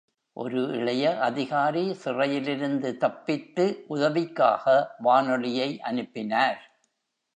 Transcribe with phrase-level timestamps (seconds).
[0.37, 3.65] ஒரு இளைய அதிகாரி சிறையில் இருந்து தப்பித்து
[3.87, 6.61] உதவிக்காக வானொலியை அனுப்பினார்.